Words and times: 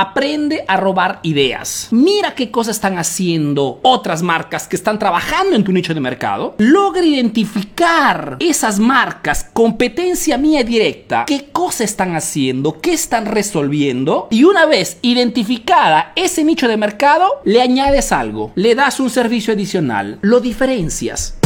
Aprende 0.00 0.64
a 0.68 0.76
robar 0.76 1.18
ideas. 1.24 1.88
Mira 1.90 2.36
qué 2.36 2.52
cosas 2.52 2.76
están 2.76 2.98
haciendo 2.98 3.80
otras 3.82 4.22
marcas 4.22 4.68
que 4.68 4.76
están 4.76 4.96
trabajando 4.96 5.56
en 5.56 5.64
tu 5.64 5.72
nicho 5.72 5.92
de 5.92 5.98
mercado. 5.98 6.54
Logra 6.58 7.04
identificar 7.04 8.36
esas 8.38 8.78
marcas, 8.78 9.50
competencia 9.52 10.38
mía 10.38 10.62
directa, 10.62 11.24
qué 11.26 11.46
cosas 11.50 11.90
están 11.90 12.14
haciendo, 12.14 12.80
qué 12.80 12.92
están 12.92 13.26
resolviendo. 13.26 14.28
Y 14.30 14.44
una 14.44 14.66
vez 14.66 14.98
identificada 15.02 16.12
ese 16.14 16.44
nicho 16.44 16.68
de 16.68 16.76
mercado, 16.76 17.40
le 17.44 17.60
añades 17.60 18.12
algo, 18.12 18.52
le 18.54 18.76
das 18.76 19.00
un 19.00 19.10
servicio 19.10 19.52
adicional, 19.52 20.20
lo 20.22 20.38
diferencias. 20.38 21.38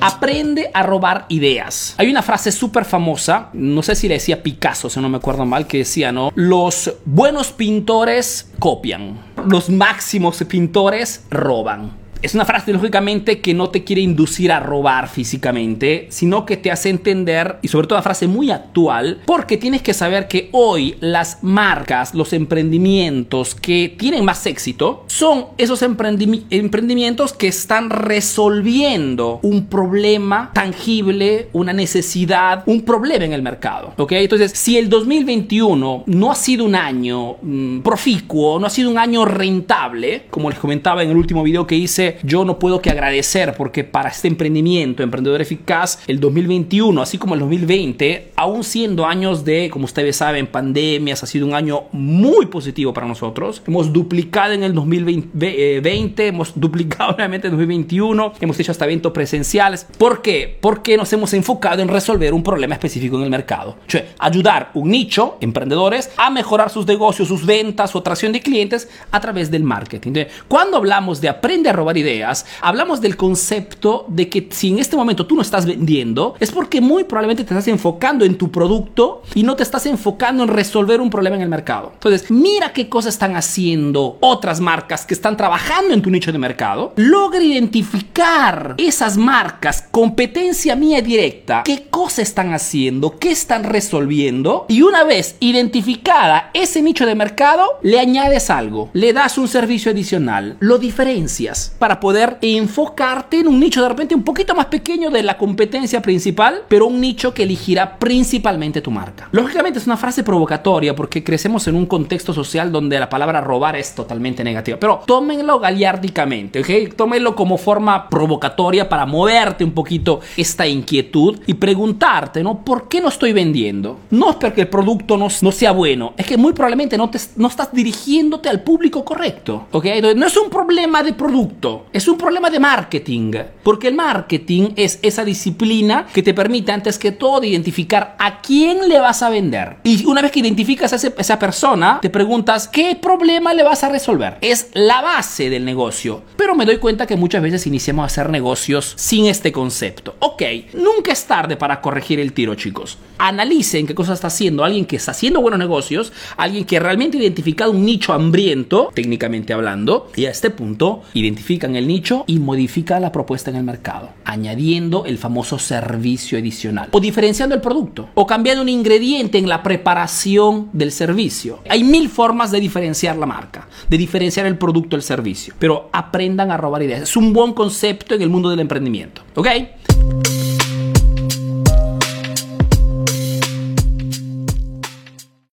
Aprende 0.00 0.70
a 0.72 0.82
robar 0.82 1.26
ideas. 1.28 1.94
Hay 1.98 2.10
una 2.10 2.22
frase 2.22 2.52
súper 2.52 2.84
famosa, 2.84 3.50
no 3.52 3.82
sé 3.82 3.94
si 3.94 4.08
le 4.08 4.14
decía 4.14 4.42
Picasso, 4.42 4.88
si 4.88 5.00
no 5.00 5.08
me 5.08 5.18
acuerdo 5.18 5.44
mal, 5.44 5.66
que 5.66 5.78
decía, 5.78 6.12
¿no? 6.12 6.32
Los 6.34 6.92
buenos 7.04 7.52
pintores 7.52 8.50
copian, 8.58 9.18
los 9.46 9.70
máximos 9.70 10.42
pintores 10.44 11.24
roban. 11.30 12.05
Es 12.26 12.34
una 12.34 12.44
frase 12.44 12.72
lógicamente 12.72 13.38
que 13.38 13.54
no 13.54 13.68
te 13.68 13.84
quiere 13.84 14.02
inducir 14.02 14.50
a 14.50 14.58
robar 14.58 15.08
físicamente, 15.08 16.08
sino 16.10 16.44
que 16.44 16.56
te 16.56 16.72
hace 16.72 16.88
entender, 16.88 17.58
y 17.62 17.68
sobre 17.68 17.86
todo 17.86 17.98
una 17.98 18.02
frase 18.02 18.26
muy 18.26 18.50
actual, 18.50 19.20
porque 19.26 19.56
tienes 19.56 19.80
que 19.80 19.94
saber 19.94 20.26
que 20.26 20.48
hoy 20.50 20.96
las 20.98 21.44
marcas, 21.44 22.16
los 22.16 22.32
emprendimientos 22.32 23.54
que 23.54 23.94
tienen 23.96 24.24
más 24.24 24.44
éxito, 24.44 25.04
son 25.06 25.46
esos 25.56 25.82
emprendimientos 25.82 27.32
que 27.32 27.46
están 27.46 27.90
resolviendo 27.90 29.38
un 29.44 29.66
problema 29.66 30.50
tangible, 30.52 31.48
una 31.52 31.72
necesidad, 31.72 32.64
un 32.66 32.82
problema 32.82 33.24
en 33.24 33.34
el 33.34 33.42
mercado. 33.42 33.94
¿Ok? 33.98 34.10
Entonces, 34.10 34.50
si 34.50 34.76
el 34.76 34.88
2021 34.88 36.02
no 36.06 36.32
ha 36.32 36.34
sido 36.34 36.64
un 36.64 36.74
año 36.74 37.36
mm, 37.40 37.82
proficuo, 37.82 38.58
no 38.58 38.66
ha 38.66 38.70
sido 38.70 38.90
un 38.90 38.98
año 38.98 39.24
rentable, 39.24 40.24
como 40.28 40.50
les 40.50 40.58
comentaba 40.58 41.04
en 41.04 41.10
el 41.10 41.16
último 41.16 41.44
video 41.44 41.68
que 41.68 41.76
hice, 41.76 42.15
yo 42.22 42.44
no 42.44 42.58
puedo 42.58 42.80
que 42.80 42.90
agradecer 42.90 43.54
porque 43.56 43.84
para 43.84 44.08
este 44.08 44.28
emprendimiento, 44.28 45.02
emprendedor 45.02 45.40
eficaz, 45.40 46.00
el 46.06 46.20
2021, 46.20 47.00
así 47.00 47.18
como 47.18 47.34
el 47.34 47.40
2020, 47.40 48.32
aún 48.36 48.64
siendo 48.64 49.06
años 49.06 49.44
de, 49.44 49.70
como 49.70 49.84
ustedes 49.84 50.16
saben, 50.16 50.46
pandemias, 50.46 51.22
ha 51.22 51.26
sido 51.26 51.46
un 51.46 51.54
año 51.54 51.84
muy 51.92 52.46
positivo 52.46 52.92
para 52.92 53.06
nosotros. 53.06 53.62
Hemos 53.66 53.92
duplicado 53.92 54.52
en 54.52 54.62
el 54.62 54.74
2020, 54.74 55.28
eh, 55.42 56.12
hemos 56.28 56.52
duplicado 56.58 57.12
nuevamente 57.16 57.48
en 57.48 57.54
el 57.54 57.58
2021, 57.58 58.32
hemos 58.40 58.58
hecho 58.60 58.72
hasta 58.72 58.84
eventos 58.84 59.12
presenciales. 59.12 59.86
¿Por 59.98 60.22
qué? 60.22 60.56
Porque 60.60 60.96
nos 60.96 61.12
hemos 61.12 61.32
enfocado 61.34 61.82
en 61.82 61.88
resolver 61.88 62.32
un 62.32 62.42
problema 62.42 62.74
específico 62.74 63.16
en 63.16 63.24
el 63.24 63.30
mercado. 63.30 63.76
Sea, 63.86 64.06
ayudar 64.18 64.70
un 64.74 64.90
nicho, 64.90 65.36
emprendedores, 65.40 66.10
a 66.16 66.30
mejorar 66.30 66.70
sus 66.70 66.86
negocios, 66.86 67.28
sus 67.28 67.44
ventas, 67.44 67.90
su 67.90 67.98
atracción 67.98 68.32
de 68.32 68.40
clientes 68.40 68.88
a 69.10 69.20
través 69.20 69.50
del 69.50 69.62
marketing. 69.62 70.26
cuando 70.48 70.76
hablamos 70.76 71.20
de 71.20 71.28
aprender 71.28 71.72
a 71.72 71.76
robar 71.76 71.95
ideas, 71.96 72.46
hablamos 72.60 73.00
del 73.00 73.16
concepto 73.16 74.06
de 74.08 74.28
que 74.28 74.48
si 74.50 74.68
en 74.70 74.78
este 74.78 74.96
momento 74.96 75.26
tú 75.26 75.34
no 75.34 75.42
estás 75.42 75.66
vendiendo, 75.66 76.34
es 76.40 76.50
porque 76.50 76.80
muy 76.80 77.04
probablemente 77.04 77.44
te 77.44 77.54
estás 77.54 77.68
enfocando 77.68 78.24
en 78.24 78.36
tu 78.36 78.50
producto 78.50 79.22
y 79.34 79.42
no 79.42 79.56
te 79.56 79.62
estás 79.62 79.86
enfocando 79.86 80.44
en 80.44 80.48
resolver 80.48 81.00
un 81.00 81.10
problema 81.10 81.36
en 81.36 81.42
el 81.42 81.48
mercado. 81.48 81.92
Entonces, 81.94 82.30
mira 82.30 82.72
qué 82.72 82.88
cosas 82.88 83.14
están 83.14 83.36
haciendo 83.36 84.18
otras 84.20 84.60
marcas 84.60 85.06
que 85.06 85.14
están 85.14 85.36
trabajando 85.36 85.94
en 85.94 86.02
tu 86.02 86.10
nicho 86.10 86.32
de 86.32 86.38
mercado. 86.38 86.92
Logra 86.96 87.42
identificar 87.42 88.74
esas 88.78 89.16
marcas, 89.16 89.84
competencia 89.90 90.76
mía 90.76 91.00
directa, 91.02 91.62
qué 91.64 91.86
cosas 91.90 92.20
están 92.20 92.52
haciendo, 92.52 93.18
qué 93.18 93.30
están 93.30 93.64
resolviendo. 93.64 94.66
Y 94.68 94.82
una 94.82 95.04
vez 95.04 95.36
identificada 95.40 96.50
ese 96.54 96.82
nicho 96.82 97.06
de 97.06 97.14
mercado, 97.14 97.78
le 97.82 98.00
añades 98.00 98.50
algo, 98.50 98.90
le 98.92 99.12
das 99.12 99.38
un 99.38 99.48
servicio 99.48 99.92
adicional, 99.92 100.56
lo 100.60 100.78
diferencias 100.78 101.74
para 101.86 102.00
poder 102.00 102.38
enfocarte 102.40 103.38
en 103.38 103.46
un 103.46 103.60
nicho 103.60 103.80
de 103.80 103.88
repente 103.88 104.12
un 104.12 104.24
poquito 104.24 104.56
más 104.56 104.66
pequeño 104.66 105.08
de 105.08 105.22
la 105.22 105.38
competencia 105.38 106.02
principal, 106.02 106.62
pero 106.66 106.86
un 106.86 107.00
nicho 107.00 107.32
que 107.32 107.44
elegirá 107.44 107.96
principalmente 107.96 108.80
tu 108.80 108.90
marca. 108.90 109.28
Lógicamente 109.30 109.78
es 109.78 109.86
una 109.86 109.96
frase 109.96 110.24
provocatoria 110.24 110.96
porque 110.96 111.22
crecemos 111.22 111.68
en 111.68 111.76
un 111.76 111.86
contexto 111.86 112.34
social 112.34 112.72
donde 112.72 112.98
la 112.98 113.08
palabra 113.08 113.40
robar 113.40 113.76
es 113.76 113.94
totalmente 113.94 114.42
negativa, 114.42 114.78
pero 114.80 115.02
tómenlo 115.06 115.60
galiárdicamente, 115.60 116.58
¿ok? 116.58 116.96
Tómenlo 116.96 117.36
como 117.36 117.56
forma 117.56 118.08
provocatoria 118.08 118.88
para 118.88 119.06
moverte 119.06 119.62
un 119.62 119.70
poquito 119.70 120.18
esta 120.36 120.66
inquietud 120.66 121.38
y 121.46 121.54
preguntarte, 121.54 122.42
¿no? 122.42 122.64
¿Por 122.64 122.88
qué 122.88 123.00
no 123.00 123.10
estoy 123.10 123.32
vendiendo? 123.32 124.00
No 124.10 124.30
es 124.30 124.36
porque 124.36 124.62
el 124.62 124.68
producto 124.68 125.16
no, 125.16 125.28
no 125.40 125.52
sea 125.52 125.70
bueno, 125.70 126.14
es 126.16 126.26
que 126.26 126.36
muy 126.36 126.52
probablemente 126.52 126.98
no, 126.98 127.10
te, 127.10 127.20
no 127.36 127.46
estás 127.46 127.72
dirigiéndote 127.72 128.48
al 128.48 128.64
público 128.64 129.04
correcto, 129.04 129.66
¿ok? 129.70 129.84
Entonces, 129.84 130.18
no 130.18 130.26
es 130.26 130.36
un 130.36 130.50
problema 130.50 131.04
de 131.04 131.12
producto, 131.12 131.75
es 131.92 132.08
un 132.08 132.18
problema 132.18 132.50
de 132.50 132.60
marketing, 132.60 133.32
porque 133.62 133.88
el 133.88 133.94
marketing 133.94 134.70
es 134.76 134.98
esa 135.02 135.24
disciplina 135.24 136.06
que 136.12 136.22
te 136.22 136.34
permite 136.34 136.72
antes 136.72 136.98
que 136.98 137.12
todo 137.12 137.44
identificar 137.44 138.16
a 138.18 138.40
quién 138.40 138.88
le 138.88 138.98
vas 139.00 139.22
a 139.22 139.30
vender. 139.30 139.76
Y 139.84 140.04
una 140.06 140.22
vez 140.22 140.30
que 140.30 140.40
identificas 140.40 140.92
a 140.92 140.96
esa 140.96 141.38
persona, 141.38 141.98
te 142.00 142.10
preguntas 142.10 142.68
qué 142.68 142.96
problema 143.00 143.54
le 143.54 143.62
vas 143.62 143.84
a 143.84 143.88
resolver. 143.88 144.38
Es 144.40 144.68
la 144.74 145.00
base 145.00 145.50
del 145.50 145.64
negocio. 145.64 146.22
Pero 146.36 146.54
me 146.54 146.64
doy 146.64 146.78
cuenta 146.78 147.06
que 147.06 147.16
muchas 147.16 147.42
veces 147.42 147.66
iniciamos 147.66 148.04
a 148.04 148.06
hacer 148.06 148.30
negocios 148.30 148.94
sin 148.96 149.26
este 149.26 149.52
concepto. 149.52 150.16
Ok, 150.20 150.42
nunca 150.74 151.12
es 151.12 151.24
tarde 151.24 151.56
para 151.56 151.80
corregir 151.80 152.20
el 152.20 152.32
tiro, 152.32 152.54
chicos. 152.54 152.98
Analicen 153.18 153.86
qué 153.86 153.94
cosa 153.94 154.12
está 154.12 154.26
haciendo 154.28 154.64
alguien 154.64 154.84
que 154.84 154.96
está 154.96 155.12
haciendo 155.12 155.40
buenos 155.40 155.58
negocios, 155.58 156.12
alguien 156.36 156.64
que 156.64 156.78
realmente 156.78 157.16
ha 157.16 157.22
identificado 157.22 157.70
un 157.70 157.84
nicho 157.84 158.12
hambriento, 158.12 158.90
técnicamente 158.94 159.52
hablando, 159.52 160.10
y 160.14 160.26
a 160.26 160.30
este 160.30 160.50
punto 160.50 161.02
identifica 161.14 161.65
en 161.66 161.76
el 161.76 161.86
nicho 161.86 162.24
y 162.26 162.38
modifica 162.38 162.98
la 163.00 163.12
propuesta 163.12 163.50
en 163.50 163.56
el 163.56 163.64
mercado, 163.64 164.10
añadiendo 164.24 165.04
el 165.04 165.18
famoso 165.18 165.58
servicio 165.58 166.38
adicional 166.38 166.88
o 166.92 167.00
diferenciando 167.00 167.54
el 167.54 167.60
producto 167.60 168.08
o 168.14 168.26
cambiando 168.26 168.62
un 168.62 168.68
ingrediente 168.68 169.38
en 169.38 169.48
la 169.48 169.62
preparación 169.62 170.70
del 170.72 170.92
servicio. 170.92 171.60
Hay 171.68 171.84
mil 171.84 172.08
formas 172.08 172.50
de 172.50 172.60
diferenciar 172.60 173.16
la 173.16 173.26
marca, 173.26 173.68
de 173.88 173.98
diferenciar 173.98 174.46
el 174.46 174.58
producto, 174.58 174.96
el 174.96 175.02
servicio, 175.02 175.54
pero 175.58 175.90
aprendan 175.92 176.50
a 176.50 176.56
robar 176.56 176.82
ideas. 176.82 177.02
Es 177.02 177.16
un 177.16 177.32
buen 177.32 177.52
concepto 177.52 178.14
en 178.14 178.22
el 178.22 178.30
mundo 178.30 178.48
del 178.48 178.60
emprendimiento, 178.60 179.22
¿ok? 179.34 179.48